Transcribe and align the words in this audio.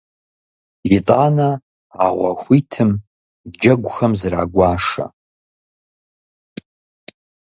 ИтӀанэ 0.95 1.49
а 2.03 2.05
гъуэ 2.15 2.31
хуитым 2.41 2.91
джэгухэм 3.59 4.11
зрагуашэ. 4.19 5.05